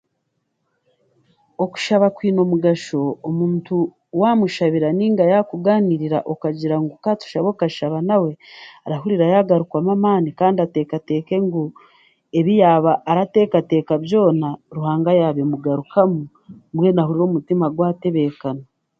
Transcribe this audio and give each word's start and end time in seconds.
Okushaaba 1.63 2.07
kwiine 2.15 2.39
omugasho, 2.45 3.01
omuntu 3.27 3.75
w'amushabira 4.19 4.87
ninga 4.97 5.23
y'akuganiriira 5.31 6.19
okagira 6.31 6.75
ngu 6.81 6.95
katushabe 7.03 7.47
okashaba 7.53 7.97
nawe 8.07 8.31
arahuriira 8.85 9.25
yagarukamu 9.33 9.89
amaani 9.95 10.29
kandi 10.39 10.57
atekateeke 10.65 11.35
ngu 11.45 11.63
ebi 12.39 12.53
yaba 12.61 12.91
arateekateeka 13.11 13.93
byona 14.03 14.47
ruhanga 14.75 15.09
y'abimugarukamu 15.19 16.21
mbwenu 16.71 16.99
ahuriire 17.01 17.25
omutima 17.27 17.65
gw'atebekana. 17.75 18.63